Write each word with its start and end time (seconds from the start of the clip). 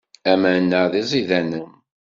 Aman-a 0.31 0.81
d 0.91 0.93
iẓidanen. 1.01 1.69